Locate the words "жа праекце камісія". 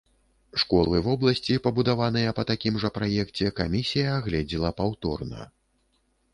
2.85-4.07